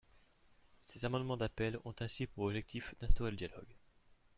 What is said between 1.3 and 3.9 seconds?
d’appel ont ainsi pour objectif d’instaurer le dialogue.